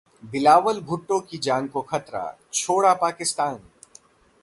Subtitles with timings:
[0.23, 3.59] बिलावल भुट्टो की जान को खतरा, छोड़ा पाकिस्तान!